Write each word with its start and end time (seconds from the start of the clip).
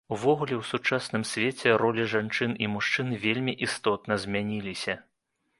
Увогуле, 0.15 0.55
у 0.61 0.61
сучасным 0.69 1.25
свеце 1.31 1.75
ролі 1.83 2.07
жанчын 2.15 2.57
і 2.65 2.71
мужчын 2.73 3.13
вельмі 3.27 3.53
істотна 3.69 4.21
змяніліся. 4.25 4.99